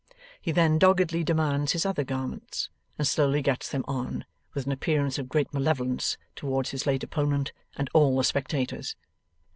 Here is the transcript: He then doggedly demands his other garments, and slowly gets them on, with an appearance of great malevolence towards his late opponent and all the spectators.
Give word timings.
He 0.41 0.51
then 0.51 0.79
doggedly 0.79 1.23
demands 1.23 1.73
his 1.73 1.85
other 1.85 2.03
garments, 2.03 2.71
and 2.97 3.07
slowly 3.07 3.43
gets 3.43 3.69
them 3.69 3.85
on, 3.87 4.25
with 4.55 4.65
an 4.65 4.71
appearance 4.71 5.19
of 5.19 5.29
great 5.29 5.53
malevolence 5.53 6.17
towards 6.35 6.71
his 6.71 6.87
late 6.87 7.03
opponent 7.03 7.51
and 7.77 7.87
all 7.93 8.17
the 8.17 8.23
spectators. 8.23 8.95